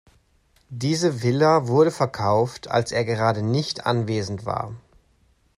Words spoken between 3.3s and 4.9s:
nicht anwesend war.